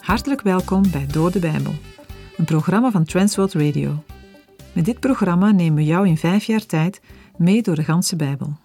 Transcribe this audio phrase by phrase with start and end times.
[0.00, 1.74] Hartelijk welkom bij Door de Bijbel,
[2.36, 4.02] een programma van Transworld Radio.
[4.72, 7.00] Met dit programma nemen we jou in vijf jaar tijd
[7.36, 8.56] mee door de ganse Bijbel.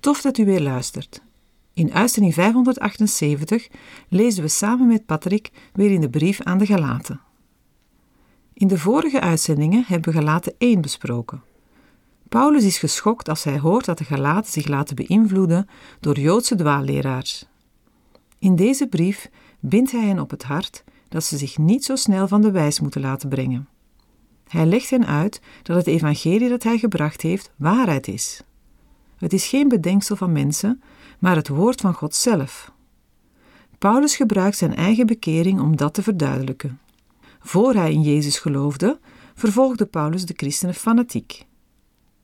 [0.00, 1.23] Tof dat u weer luistert.
[1.74, 3.68] In uitzending 578
[4.08, 7.20] lezen we samen met Patrick weer in de brief aan de Galaten.
[8.52, 11.42] In de vorige uitzendingen hebben we Galaten 1 besproken.
[12.28, 15.68] Paulus is geschokt als hij hoort dat de Galaten zich laten beïnvloeden
[16.00, 17.46] door Joodse dwaalleraars.
[18.38, 22.28] In deze brief bindt hij hen op het hart dat ze zich niet zo snel
[22.28, 23.68] van de wijs moeten laten brengen.
[24.48, 28.42] Hij legt hen uit dat het evangelie dat hij gebracht heeft waarheid is.
[29.16, 30.82] Het is geen bedenksel van mensen,
[31.24, 32.72] maar het woord van God zelf.
[33.78, 36.80] Paulus gebruikt zijn eigen bekering om dat te verduidelijken.
[37.40, 38.98] Voor hij in Jezus geloofde,
[39.34, 41.46] vervolgde Paulus de christenen fanatiek.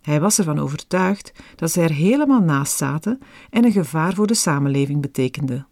[0.00, 4.34] Hij was ervan overtuigd dat zij er helemaal naast zaten en een gevaar voor de
[4.34, 5.66] samenleving betekenden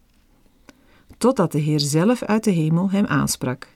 [1.18, 3.68] totdat de Heer zelf uit de hemel hem aansprak.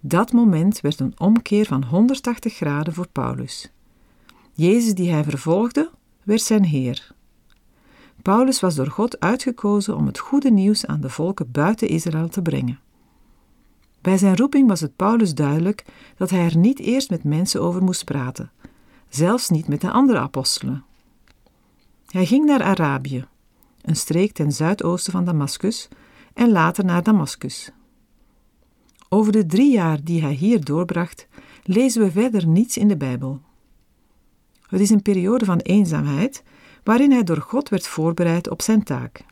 [0.00, 3.72] Dat moment werd een omkeer van 180 graden voor Paulus.
[4.52, 5.90] Jezus die hij vervolgde,
[6.22, 7.14] werd zijn Heer.
[8.24, 12.42] Paulus was door God uitgekozen om het goede nieuws aan de volken buiten Israël te
[12.42, 12.80] brengen.
[14.00, 15.84] Bij zijn roeping was het Paulus duidelijk
[16.16, 18.50] dat hij er niet eerst met mensen over moest praten,
[19.08, 20.84] zelfs niet met de andere apostelen.
[22.06, 23.26] Hij ging naar Arabië,
[23.82, 25.88] een streek ten zuidoosten van Damascus,
[26.34, 27.70] en later naar Damascus.
[29.08, 31.26] Over de drie jaar die hij hier doorbracht,
[31.64, 33.40] lezen we verder niets in de Bijbel.
[34.66, 36.42] Het is een periode van eenzaamheid
[36.84, 39.24] waarin hij door God werd voorbereid op zijn taak.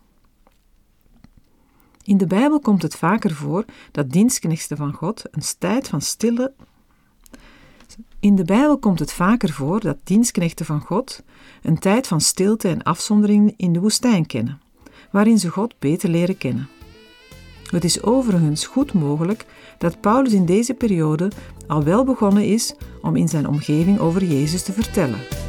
[2.04, 6.52] In de Bijbel komt het vaker voor dat dienstknechten van God een tijd van stille.
[8.20, 11.22] In de Bijbel komt het vaker voor dat dienstknechten van God
[11.62, 14.60] een tijd van stilte en afzondering in de woestijn kennen,
[15.10, 16.68] waarin ze God beter leren kennen.
[17.70, 19.46] Het is overigens goed mogelijk
[19.78, 21.30] dat Paulus in deze periode
[21.66, 25.41] al wel begonnen is om in zijn omgeving over Jezus te vertellen.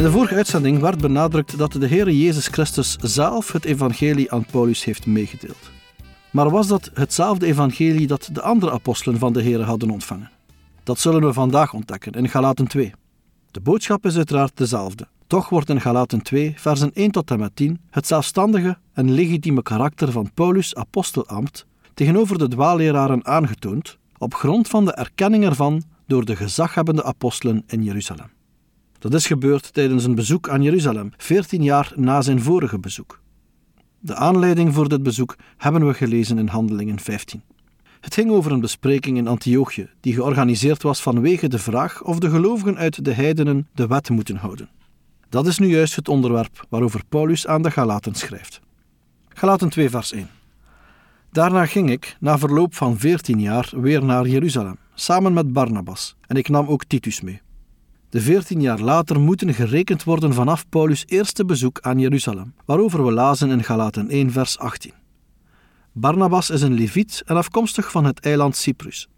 [0.00, 4.44] In de vorige uitzending werd benadrukt dat de Heer Jezus Christus zelf het evangelie aan
[4.44, 5.70] Paulus heeft meegedeeld.
[6.30, 10.30] Maar was dat hetzelfde evangelie dat de andere apostelen van de Heer hadden ontvangen?
[10.82, 12.92] Dat zullen we vandaag ontdekken in Galaten 2.
[13.50, 15.06] De boodschap is uiteraard dezelfde.
[15.26, 19.62] Toch wordt in Galaten 2, versen 1 tot en met 10, het zelfstandige en legitieme
[19.62, 26.24] karakter van Paulus' apostelambt tegenover de dwaalleraren aangetoond, op grond van de erkenning ervan door
[26.24, 28.38] de gezaghebbende apostelen in Jeruzalem.
[29.00, 33.20] Dat is gebeurd tijdens een bezoek aan Jeruzalem, 14 jaar na zijn vorige bezoek.
[33.98, 37.42] De aanleiding voor dit bezoek hebben we gelezen in Handelingen 15.
[38.00, 42.30] Het ging over een bespreking in Antiochië, die georganiseerd was vanwege de vraag of de
[42.30, 44.68] gelovigen uit de heidenen de wet moeten houden.
[45.28, 48.60] Dat is nu juist het onderwerp waarover Paulus aan de Galaten schrijft.
[49.28, 50.28] Galaten 2, vers 1.
[51.32, 56.36] Daarna ging ik, na verloop van veertien jaar, weer naar Jeruzalem, samen met Barnabas, en
[56.36, 57.40] ik nam ook Titus mee.
[58.10, 63.12] De veertien jaar later moeten gerekend worden vanaf Paulus' eerste bezoek aan Jeruzalem, waarover we
[63.12, 64.92] lazen in Galaten 1, vers 18.
[65.92, 69.08] Barnabas is een leviet en afkomstig van het eiland Cyprus.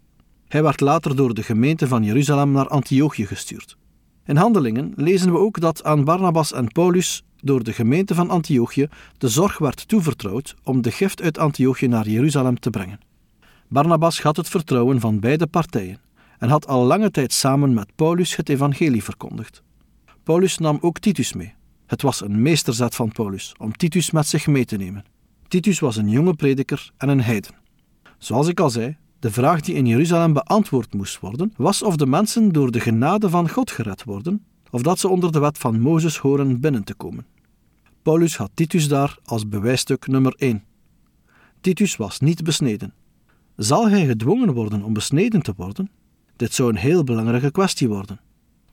[0.47, 3.77] Hij werd later door de gemeente van Jeruzalem naar Antiochië gestuurd.
[4.25, 8.87] In Handelingen lezen we ook dat aan Barnabas en Paulus door de gemeente van Antiochië
[9.17, 12.99] de zorg werd toevertrouwd om de gift uit Antiochië naar Jeruzalem te brengen.
[13.67, 15.99] Barnabas had het vertrouwen van beide partijen
[16.43, 19.63] en had al lange tijd samen met Paulus het evangelie verkondigd.
[20.23, 21.53] Paulus nam ook Titus mee.
[21.85, 25.05] Het was een meesterzet van Paulus om Titus met zich mee te nemen.
[25.47, 27.51] Titus was een jonge prediker en een heiden.
[28.17, 32.05] Zoals ik al zei, de vraag die in Jeruzalem beantwoord moest worden, was of de
[32.05, 35.79] mensen door de genade van God gered worden, of dat ze onder de wet van
[35.79, 37.25] Mozes horen binnen te komen.
[38.01, 40.63] Paulus had Titus daar als bewijsstuk nummer 1.
[41.61, 42.93] Titus was niet besneden.
[43.55, 45.89] Zal hij gedwongen worden om besneden te worden?
[46.35, 48.19] Dit zou een heel belangrijke kwestie worden.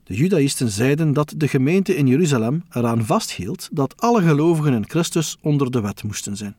[0.02, 5.36] De Judaïsten zeiden dat de gemeente in Jeruzalem eraan vasthield dat alle gelovigen in Christus
[5.40, 6.56] onder de wet moesten zijn.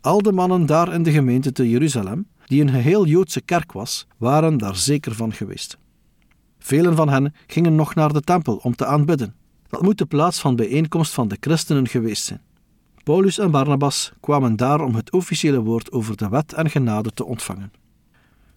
[0.00, 4.06] Al de mannen daar in de gemeente te Jeruzalem, die een geheel Joodse kerk was,
[4.16, 5.78] waren daar zeker van geweest.
[6.58, 9.34] Velen van hen gingen nog naar de tempel om te aanbidden.
[9.68, 12.42] Dat moet de plaats van bijeenkomst van de christenen geweest zijn.
[13.02, 17.24] Paulus en Barnabas kwamen daar om het officiële woord over de wet en genade te
[17.24, 17.72] ontvangen.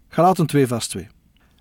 [0.07, 1.07] Galaten 2, vers 2.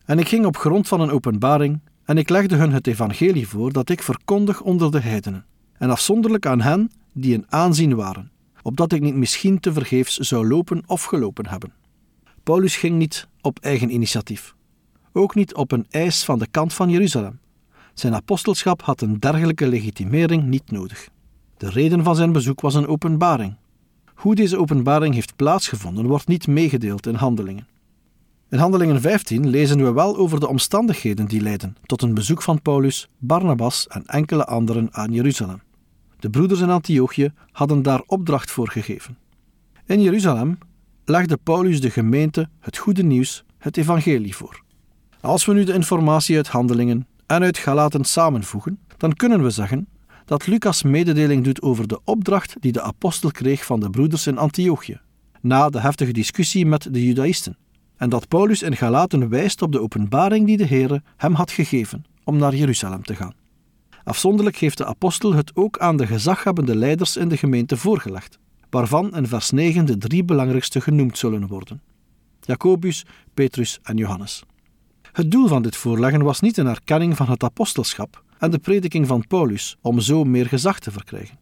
[0.06, 3.72] En ik ging op grond van een openbaring en ik legde hun het evangelie voor
[3.72, 8.30] dat ik verkondig onder de heidenen, en afzonderlijk aan hen die in aanzien waren,
[8.62, 11.72] opdat ik niet misschien te vergeefs zou lopen of gelopen hebben.
[12.42, 14.54] Paulus ging niet op eigen initiatief,
[15.12, 17.38] ook niet op een eis van de kant van Jeruzalem.
[17.94, 21.08] Zijn apostelschap had een dergelijke legitimering niet nodig.
[21.56, 23.56] De reden van zijn bezoek was een openbaring.
[24.14, 27.66] Hoe deze openbaring heeft plaatsgevonden, wordt niet meegedeeld in handelingen.
[28.50, 32.62] In Handelingen 15 lezen we wel over de omstandigheden die leidden tot een bezoek van
[32.62, 35.62] Paulus, Barnabas en enkele anderen aan Jeruzalem.
[36.18, 39.18] De broeders in Antiochië hadden daar opdracht voor gegeven.
[39.86, 40.58] In Jeruzalem
[41.04, 44.62] legde Paulus de gemeente het goede nieuws, het evangelie voor.
[45.20, 49.88] Als we nu de informatie uit Handelingen en uit Galaten samenvoegen, dan kunnen we zeggen
[50.24, 54.38] dat Lucas mededeling doet over de opdracht die de apostel kreeg van de broeders in
[54.38, 55.00] Antiochië,
[55.40, 57.56] na de heftige discussie met de Judaïsten,
[57.96, 62.04] en dat Paulus in Galaten wijst op de openbaring die de Heere hem had gegeven
[62.24, 63.34] om naar Jeruzalem te gaan.
[64.04, 68.38] Afzonderlijk heeft de apostel het ook aan de gezaghebbende leiders in de gemeente voorgelegd,
[68.70, 71.82] waarvan in vers 9 de drie belangrijkste genoemd zullen worden:
[72.40, 73.04] Jacobus,
[73.34, 74.42] Petrus en Johannes.
[75.12, 79.06] Het doel van dit voorleggen was niet een erkenning van het apostelschap en de prediking
[79.06, 81.38] van Paulus om zo meer gezag te verkrijgen.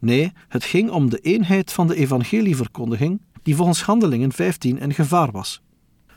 [0.00, 5.30] Nee, het ging om de eenheid van de evangelieverkondiging die volgens Handelingen 15 in gevaar
[5.30, 5.62] was.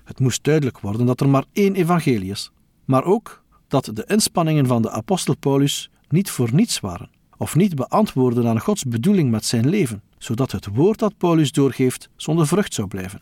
[0.05, 2.51] Het moest duidelijk worden dat er maar één evangelie is,
[2.85, 7.75] maar ook dat de inspanningen van de apostel Paulus niet voor niets waren, of niet
[7.75, 12.73] beantwoorden aan Gods bedoeling met zijn leven, zodat het woord dat Paulus doorgeeft zonder vrucht
[12.73, 13.21] zou blijven.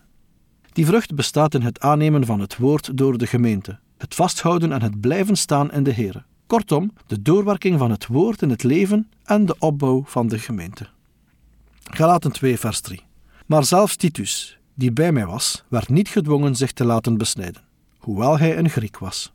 [0.71, 4.81] Die vrucht bestaat in het aannemen van het woord door de gemeente, het vasthouden en
[4.81, 6.24] het blijven staan in de Here.
[6.47, 10.88] Kortom, de doorwerking van het woord in het leven en de opbouw van de gemeente.
[11.83, 13.01] Galaten 2, vers 3.
[13.45, 17.62] Maar zelfs Titus, die bij mij was, werd niet gedwongen zich te laten besnijden,
[17.98, 19.31] hoewel hij een Griek was.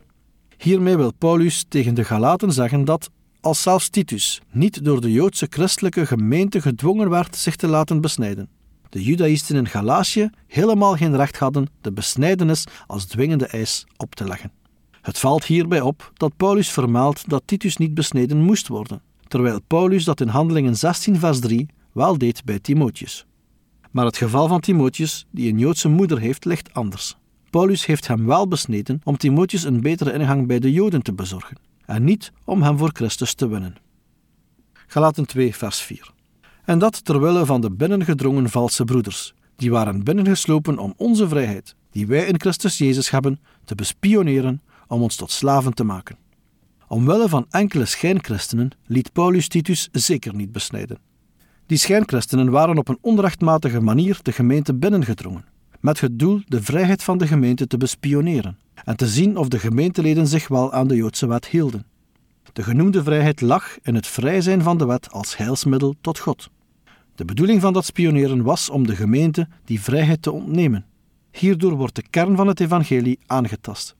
[0.59, 5.47] Hiermee wil Paulus tegen de Galaten zeggen dat, als zelfs Titus niet door de Joodse
[5.51, 8.49] christelijke gemeente gedwongen werd zich te laten besnijden,
[8.89, 14.25] de Judaïsten in Galatië helemaal geen recht hadden de besnijdenis als dwingende eis op te
[14.25, 14.53] leggen.
[15.01, 20.05] Het valt hierbij op dat Paulus vermeldt dat Titus niet besneden moest worden, terwijl Paulus
[20.05, 23.28] dat in Handelingen 16, vers 3 wel deed bij Timotheus.
[23.91, 27.17] Maar het geval van Timotheus, die een Joodse moeder heeft, ligt anders.
[27.51, 31.59] Paulus heeft hem wel besneden om Timotheus een betere ingang bij de Joden te bezorgen,
[31.85, 33.75] en niet om hem voor Christus te winnen.
[34.87, 36.11] Galaten 2, vers 4.
[36.65, 42.07] En dat terwille van de binnengedrongen valse broeders, die waren binnengeslopen om onze vrijheid, die
[42.07, 46.17] wij in Christus Jezus hebben, te bespioneren om ons tot slaven te maken.
[46.89, 50.99] Omwille van enkele schijnchristenen liet Paulus Titus zeker niet besnijden.
[51.69, 55.45] Die schijnchristenen waren op een onrechtmatige manier de gemeente binnengedrongen,
[55.81, 59.59] met het doel de vrijheid van de gemeente te bespioneren en te zien of de
[59.59, 61.87] gemeenteleden zich wel aan de Joodse wet hielden.
[62.53, 66.51] De genoemde vrijheid lag in het vrij zijn van de wet als heilsmiddel tot God.
[67.15, 70.87] De bedoeling van dat spioneren was om de gemeente die vrijheid te ontnemen.
[71.33, 73.97] Hierdoor wordt de kern van het evangelie aangetast.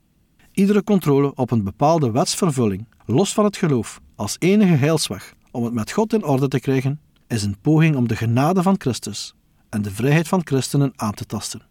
[0.53, 5.73] Iedere controle op een bepaalde wetsvervulling, los van het geloof, als enige heilsweg om het
[5.73, 9.35] met God in orde te krijgen, is een poging om de genade van Christus
[9.69, 11.63] en de vrijheid van christenen aan te tasten.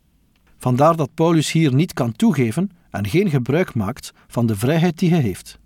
[0.58, 5.10] Vandaar dat Paulus hier niet kan toegeven en geen gebruik maakt van de vrijheid die
[5.10, 5.60] hij heeft.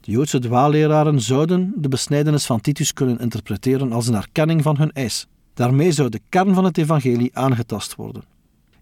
[0.00, 4.92] De Joodse dwaalleraren zouden de besnijdenis van Titus kunnen interpreteren als een erkenning van hun
[4.92, 5.26] eis.
[5.54, 8.22] Daarmee zou de kern van het evangelie aangetast worden.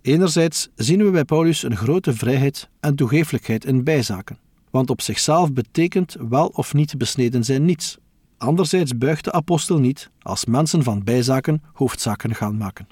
[0.02, 4.38] Enerzijds zien we bij Paulus een grote vrijheid en toegeeflijkheid in bijzaken,
[4.70, 7.98] want op zichzelf betekent wel of niet besneden zijn niets.
[8.38, 12.86] Anderzijds buigt de apostel niet als mensen van bijzaken hoofdzaken gaan maken.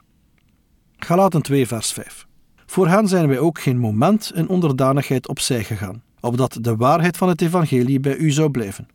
[0.97, 2.27] Galaten 2, vers 5.
[2.67, 7.29] Voor hen zijn wij ook geen moment in onderdanigheid opzij gegaan, opdat de waarheid van
[7.29, 8.87] het evangelie bij u zou blijven.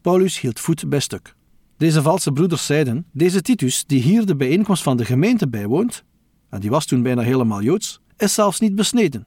[0.00, 1.34] Paulus hield voet bij stuk.
[1.76, 6.04] Deze valse broeders zeiden: Deze Titus, die hier de bijeenkomst van de gemeente bijwoont,
[6.50, 9.26] en die was toen bijna helemaal joods, is zelfs niet besneden.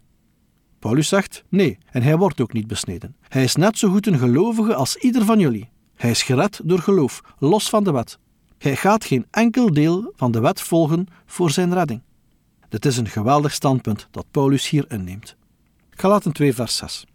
[0.79, 3.15] Paulus zegt: Nee, en hij wordt ook niet besneden.
[3.27, 5.69] Hij is net zo goed een gelovige als ieder van jullie.
[6.01, 8.19] Hij is gered door geloof, los van de wet.
[8.57, 12.01] Hij gaat geen enkel deel van de wet volgen voor zijn redding.
[12.69, 15.35] Dit is een geweldig standpunt dat Paulus hier inneemt.
[15.89, 17.05] Galaten 2, vers 6.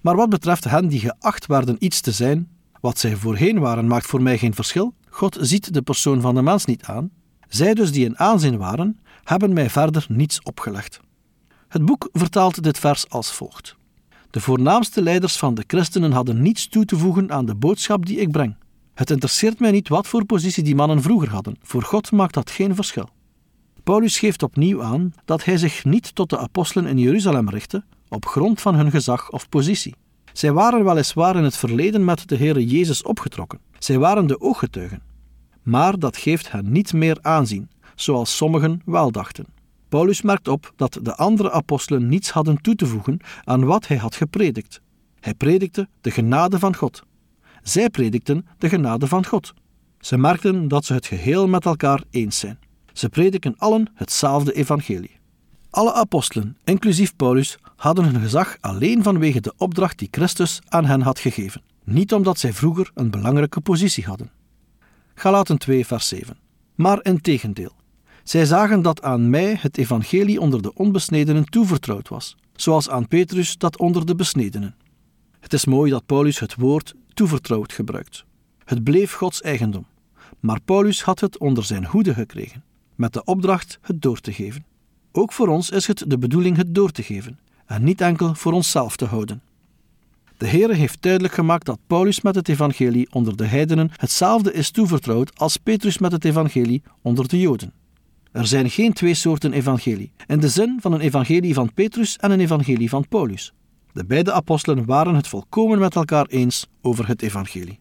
[0.00, 2.48] Maar wat betreft hen die geacht werden iets te zijn,
[2.80, 4.94] wat zij voorheen waren, maakt voor mij geen verschil.
[5.08, 7.10] God ziet de persoon van de mens niet aan.
[7.48, 11.00] Zij dus die in aanzien waren, hebben mij verder niets opgelegd.
[11.68, 13.76] Het boek vertaalt dit vers als volgt.
[14.32, 18.20] De voornaamste leiders van de christenen hadden niets toe te voegen aan de boodschap die
[18.20, 18.56] ik breng.
[18.94, 22.50] Het interesseert mij niet wat voor positie die mannen vroeger hadden, voor God maakt dat
[22.50, 23.08] geen verschil.
[23.82, 28.26] Paulus geeft opnieuw aan dat hij zich niet tot de apostelen in Jeruzalem richtte op
[28.26, 29.94] grond van hun gezag of positie.
[30.32, 33.58] Zij waren weliswaar in het verleden met de Heere Jezus opgetrokken.
[33.78, 35.02] Zij waren de ooggetuigen.
[35.62, 39.46] Maar dat geeft hen niet meer aanzien, zoals sommigen wel dachten.
[39.92, 43.96] Paulus merkt op dat de andere apostelen niets hadden toe te voegen aan wat hij
[43.96, 44.80] had gepredikt.
[45.20, 47.02] Hij predikte de genade van God.
[47.62, 49.52] Zij predikten de genade van God.
[50.00, 52.58] Ze merkten dat ze het geheel met elkaar eens zijn.
[52.92, 55.18] Ze prediken allen hetzelfde evangelie.
[55.70, 61.00] Alle apostelen, inclusief Paulus, hadden hun gezag alleen vanwege de opdracht die Christus aan hen
[61.00, 64.30] had gegeven, niet omdat zij vroeger een belangrijke positie hadden.
[65.14, 66.38] Galaten 2, vers 7.
[66.74, 67.80] Maar in tegendeel,
[68.24, 73.58] zij zagen dat aan mij het evangelie onder de onbesnedenen toevertrouwd was, zoals aan Petrus
[73.58, 74.74] dat onder de besnedenen.
[75.40, 78.24] Het is mooi dat Paulus het woord toevertrouwd gebruikt.
[78.64, 79.86] Het bleef Gods eigendom,
[80.40, 82.64] maar Paulus had het onder zijn hoede gekregen,
[82.94, 84.64] met de opdracht het door te geven.
[85.12, 88.52] Ook voor ons is het de bedoeling het door te geven, en niet enkel voor
[88.52, 89.42] onszelf te houden.
[90.36, 94.70] De Heere heeft duidelijk gemaakt dat Paulus met het evangelie onder de heidenen hetzelfde is
[94.70, 97.72] toevertrouwd als Petrus met het evangelie onder de Joden.
[98.32, 102.30] Er zijn geen twee soorten evangelie, in de zin van een evangelie van Petrus en
[102.30, 103.52] een evangelie van Paulus.
[103.92, 107.80] De beide apostelen waren het volkomen met elkaar eens over het evangelie.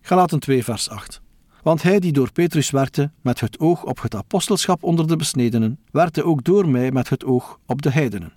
[0.00, 1.20] Galaten 2 vers 8
[1.62, 5.78] Want hij die door Petrus werkte met het oog op het apostelschap onder de besnedenen,
[5.90, 8.32] werkte ook door mij met het oog op de heidenen.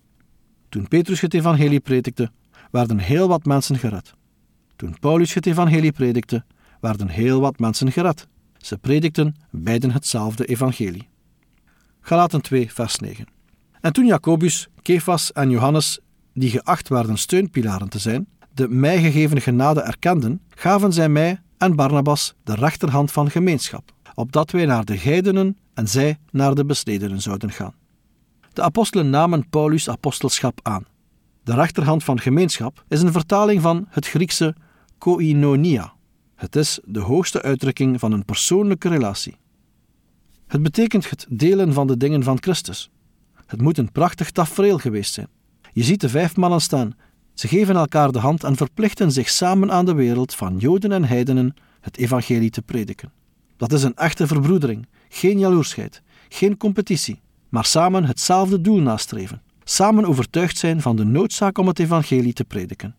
[0.70, 2.32] Toen Petrus het evangelie predikte,
[2.72, 4.13] werden heel wat mensen gered.
[4.75, 6.44] Toen Paulus het evangelie predikte,
[6.82, 8.27] werden heel wat mensen gered.
[8.58, 11.08] Ze predikten beiden hetzelfde evangelie.
[12.08, 13.28] Galaten 2, vers 9.
[13.82, 16.00] En toen Jacobus, Kefas en Johannes,
[16.34, 21.76] die geacht werden steunpilaren te zijn, de mij gegeven genade erkenden, gaven zij mij en
[21.76, 27.22] Barnabas de rechterhand van gemeenschap, opdat wij naar de heidenen en zij naar de besnedenen
[27.22, 27.74] zouden gaan.
[28.54, 30.86] De apostelen namen Paulus' apostelschap aan.
[31.44, 34.56] De rechterhand van gemeenschap is een vertaling van het Griekse
[34.98, 35.94] koinonia.
[36.36, 39.38] Het is de hoogste uitdrukking van een persoonlijke relatie.
[40.48, 42.89] Het betekent het delen van de dingen van Christus.
[43.46, 45.27] Het moet een prachtig tafereel geweest zijn.
[45.74, 46.96] Je ziet de vijf mannen staan.
[47.34, 51.04] Ze geven elkaar de hand en verplichten zich samen aan de wereld van Joden en
[51.04, 53.12] heidenen het evangelie te prediken.
[53.58, 59.42] Dat is een echte verbroedering, geen jaloersheid, geen competitie, maar samen hetzelfde doel nastreven.
[59.63, 62.96] Samen overtuigd zijn van de noodzaak om het evangelie te prediken.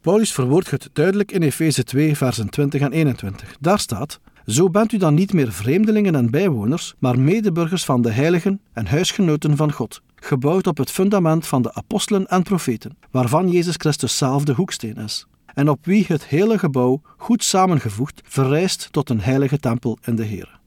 [0.00, 3.56] Paulus verwoordt het duidelijk in Efeze 2, versen 20 en 21.
[3.60, 8.10] Daar staat: Zo bent u dan niet meer vreemdelingen en bijwoners, maar medeburgers van de
[8.10, 13.50] heiligen en huisgenoten van God, gebouwd op het fundament van de apostelen en profeten, waarvan
[13.50, 18.88] Jezus Christus zelf de hoeksteen is, en op wie het hele gebouw, goed samengevoegd, verrijst
[18.90, 20.60] tot een heilige tempel in de Heer.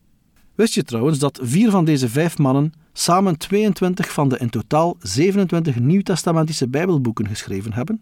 [0.55, 4.95] Wist je trouwens dat vier van deze vijf mannen samen 22 van de in totaal
[4.99, 8.01] 27 nieuwtestamentische Bijbelboeken geschreven hebben?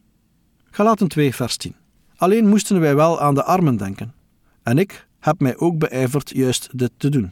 [0.71, 1.75] Galaten 2, vers 10.
[2.15, 4.13] Alleen moesten wij wel aan de armen denken.
[4.63, 7.31] En ik heb mij ook beijverd juist dit te doen.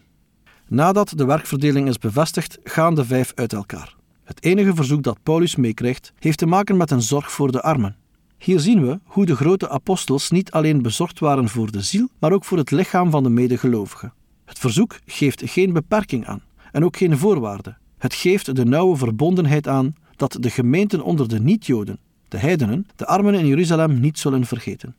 [0.67, 3.96] Nadat de werkverdeling is bevestigd, gaan de vijf uit elkaar.
[4.24, 7.96] Het enige verzoek dat Paulus meekrijgt, heeft te maken met een zorg voor de armen.
[8.38, 12.31] Hier zien we hoe de grote apostels niet alleen bezorgd waren voor de ziel, maar
[12.31, 14.13] ook voor het lichaam van de medegelovigen.
[14.46, 16.41] Het verzoek geeft geen beperking aan
[16.72, 17.77] en ook geen voorwaarden.
[17.98, 23.05] Het geeft de nauwe verbondenheid aan dat de gemeenten onder de niet-Joden, de heidenen, de
[23.05, 24.96] armen in Jeruzalem niet zullen vergeten.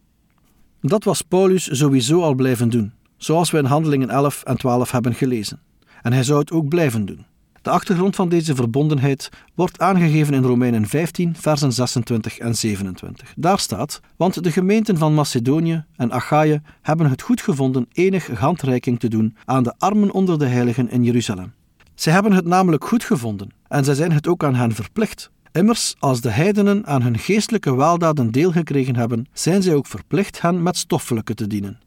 [0.80, 5.14] Dat was Paulus sowieso al blijven doen, zoals we in Handelingen 11 en 12 hebben
[5.14, 5.60] gelezen.
[6.02, 7.26] En hij zou het ook blijven doen.
[7.62, 13.32] De achtergrond van deze verbondenheid wordt aangegeven in Romeinen 15, versen 26 en 27.
[13.36, 19.00] Daar staat: Want de gemeenten van Macedonië en Achaïe hebben het goed gevonden enige handreiking
[19.00, 21.52] te doen aan de armen onder de heiligen in Jeruzalem.
[21.94, 25.30] Zij hebben het namelijk goed gevonden en zij zijn het ook aan hen verplicht.
[25.52, 30.40] Immers, als de heidenen aan hun geestelijke weldaden deel gekregen hebben, zijn zij ook verplicht
[30.40, 31.80] hen met stoffelijke te dienen.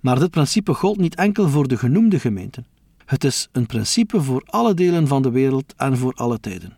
[0.00, 2.66] Maar dit principe gold niet enkel voor de genoemde gemeenten.
[3.04, 6.76] Het is een principe voor alle delen van de wereld en voor alle tijden.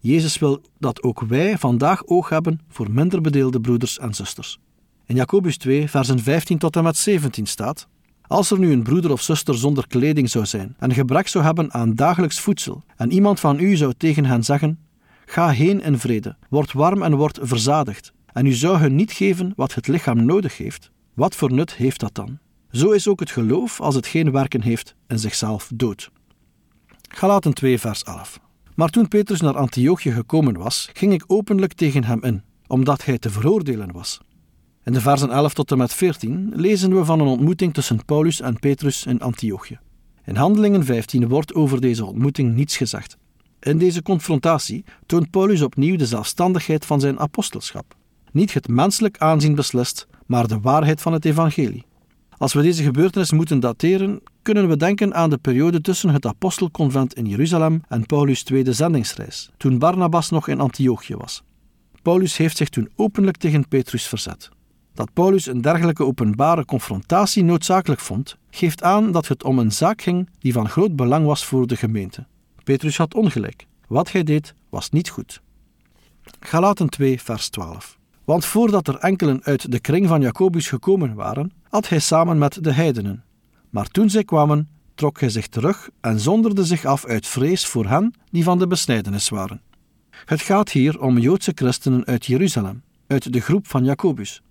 [0.00, 4.58] Jezus wil dat ook wij vandaag oog hebben voor minder bedeelde broeders en zusters.
[5.06, 7.88] In Jacobus 2, versen 15 tot en met 17 staat:
[8.26, 11.72] Als er nu een broeder of zuster zonder kleding zou zijn en gebrek zou hebben
[11.72, 14.78] aan dagelijks voedsel, en iemand van u zou tegen hen zeggen:
[15.32, 19.52] Ga heen in vrede, word warm en word verzadigd, en u zou hun niet geven
[19.56, 22.38] wat het lichaam nodig heeft, wat voor nut heeft dat dan?
[22.70, 26.10] Zo is ook het geloof, als het geen werken heeft, in zichzelf dood.
[27.08, 28.40] Galaten 2, vers 11.
[28.74, 33.18] Maar toen Petrus naar Antiochië gekomen was, ging ik openlijk tegen hem in, omdat hij
[33.18, 34.20] te veroordelen was.
[34.84, 38.40] In de versen 11 tot en met 14 lezen we van een ontmoeting tussen Paulus
[38.40, 39.78] en Petrus in Antiochië.
[40.24, 43.20] In Handelingen 15 wordt over deze ontmoeting niets gezegd.
[43.62, 47.94] In deze confrontatie toont Paulus opnieuw de zelfstandigheid van zijn apostelschap.
[48.32, 51.84] Niet het menselijk aanzien beslist, maar de waarheid van het evangelie.
[52.36, 57.14] Als we deze gebeurtenis moeten dateren, kunnen we denken aan de periode tussen het apostelconvent
[57.14, 61.42] in Jeruzalem en Paulus' tweede zendingsreis, toen Barnabas nog in Antiochië was.
[62.02, 64.48] Paulus heeft zich toen openlijk tegen Petrus verzet.
[64.94, 70.02] Dat Paulus een dergelijke openbare confrontatie noodzakelijk vond, geeft aan dat het om een zaak
[70.02, 72.26] ging die van groot belang was voor de gemeente.
[72.64, 73.66] Petrus had ongelijk.
[73.88, 75.42] Wat hij deed was niet goed.
[76.40, 77.98] Galaten 2, vers 12.
[78.24, 82.64] Want voordat er enkelen uit de kring van Jacobus gekomen waren, at hij samen met
[82.64, 83.24] de heidenen.
[83.70, 87.86] Maar toen zij kwamen, trok hij zich terug en zonderde zich af uit vrees voor
[87.86, 89.60] hen die van de besnijdenis waren.
[90.24, 94.42] Het gaat hier om Joodse christenen uit Jeruzalem, uit de groep van Jacobus.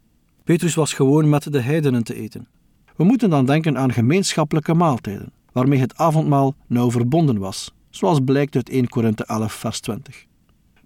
[0.44, 2.48] Petrus was gewoon met de heidenen te eten.
[2.96, 8.56] We moeten dan denken aan gemeenschappelijke maaltijden, waarmee het avondmaal nauw verbonden was, zoals blijkt
[8.56, 10.26] uit 1 Korinthe 11, vers 20.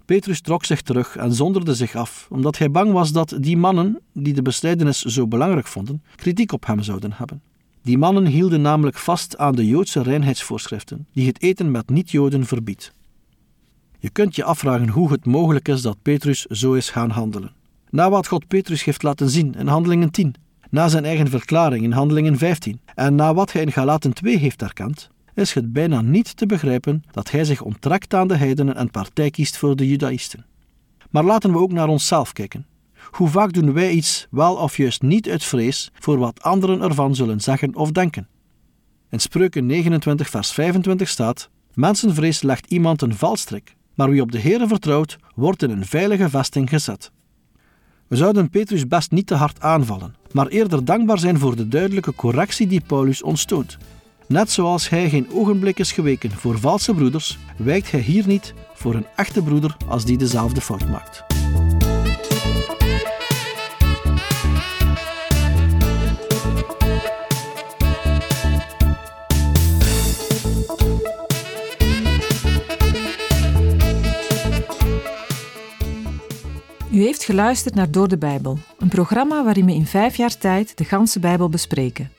[0.04, 4.00] Petrus trok zich terug en zonderde zich af, omdat hij bang was dat die mannen,
[4.12, 7.42] die de besnijdenis zo belangrijk vonden, kritiek op hem zouden hebben.
[7.82, 12.92] Die mannen hielden namelijk vast aan de Joodse reinheidsvoorschriften, die het eten met niet-Joden verbiedt.
[13.98, 17.52] Je kunt je afvragen hoe het mogelijk is dat Petrus zo is gaan handelen.
[17.90, 20.34] Na wat God Petrus heeft laten zien in Handelingen 10,
[20.70, 24.62] na zijn eigen verklaring in Handelingen 15 en na wat hij in Galaten 2 heeft
[24.62, 28.90] erkend, is het bijna niet te begrijpen dat hij zich onttrekt aan de heidenen en
[28.90, 30.46] partij kiest voor de Judaïsten.
[31.10, 32.66] Maar laten we ook naar onszelf kijken.
[33.10, 37.14] Hoe vaak doen wij iets wel of juist niet uit vrees voor wat anderen ervan
[37.14, 38.28] zullen zeggen of denken?
[39.10, 44.40] In Spreuken 29, vers 25 staat: Mensenvrees legt iemand een valstrik, maar wie op de
[44.40, 47.10] Heere vertrouwt, wordt in een veilige vesting gezet.
[48.06, 52.14] We zouden Petrus best niet te hard aanvallen, maar eerder dankbaar zijn voor de duidelijke
[52.14, 53.78] correctie die Paulus ons toont.
[54.28, 58.94] Net zoals hij geen ogenblik is geweken voor valse broeders, wijkt hij hier niet voor
[58.94, 61.24] een echte broeder als die dezelfde fout maakt.
[76.92, 80.78] U heeft geluisterd naar Door de Bijbel, een programma waarin we in vijf jaar tijd
[80.78, 82.15] de ganse Bijbel bespreken.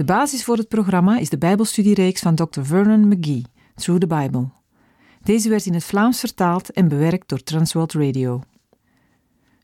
[0.00, 2.60] De basis voor het programma is de Bijbelstudiereeks van Dr.
[2.62, 4.48] Vernon McGee, Through the Bible.
[5.22, 8.42] Deze werd in het Vlaams vertaald en bewerkt door Transworld Radio.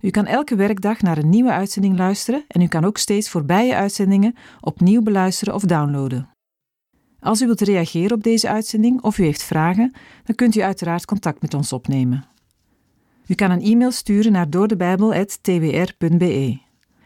[0.01, 3.75] U kan elke werkdag naar een nieuwe uitzending luisteren en u kan ook steeds voorbije
[3.75, 6.29] uitzendingen opnieuw beluisteren of downloaden.
[7.21, 9.93] Als u wilt reageren op deze uitzending of u heeft vragen,
[10.25, 12.25] dan kunt u uiteraard contact met ons opnemen.
[13.27, 16.66] U kan een e-mail sturen naar doordebijbel.twr.be.